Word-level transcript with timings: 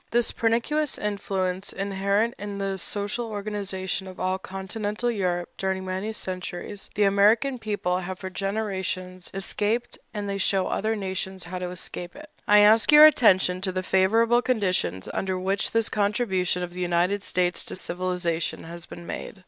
This 0.09 0.31
pernicious 0.31 0.97
influence, 0.97 1.71
inherent 1.71 2.33
in 2.39 2.57
the 2.57 2.79
social 2.79 3.27
organization 3.29 4.07
of 4.07 4.19
all 4.19 4.39
Continental 4.39 5.11
Europe 5.11 5.49
during 5.59 5.85
many 5.85 6.11
centuries, 6.11 6.89
the 6.95 7.03
American 7.03 7.59
people 7.59 7.99
have 7.99 8.17
for 8.17 8.31
generations 8.31 9.29
escaped, 9.31 9.99
and 10.11 10.27
they 10.27 10.39
show 10.39 10.65
other 10.65 10.95
nations 10.95 11.43
how 11.43 11.59
to 11.59 11.69
escape 11.69 12.15
it. 12.15 12.31
I 12.47 12.61
ask 12.61 12.91
your 12.91 13.05
attention 13.05 13.61
to 13.61 13.71
the 13.71 13.83
favorable 13.83 14.41
conditions 14.41 15.07
under 15.13 15.37
which 15.37 15.69
this 15.69 15.87
contribution 15.87 16.63
of 16.63 16.73
the 16.73 16.81
United 16.81 17.21
States 17.21 17.63
to 17.65 17.75
civilization 17.75 18.63
has 18.63 18.87
been 18.87 19.05
made. 19.05 19.39